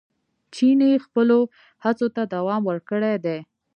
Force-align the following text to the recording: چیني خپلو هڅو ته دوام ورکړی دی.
چیني 0.53 0.91
خپلو 1.05 1.39
هڅو 1.85 2.07
ته 2.15 2.21
دوام 2.33 2.61
ورکړی 2.65 3.15
دی. 3.25 3.37